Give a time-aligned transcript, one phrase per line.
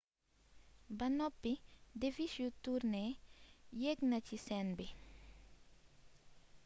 [0.97, 1.53] ba noppi
[1.99, 3.05] devish yu turné
[3.81, 4.87] yeek ci scène bi